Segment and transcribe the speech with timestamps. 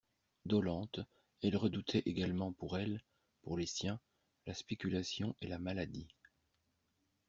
[0.45, 0.99] Dolente,
[1.43, 3.03] elle redoutait également pour elle,
[3.43, 3.99] pour les siens,
[4.47, 6.07] la spéculation et la maladie.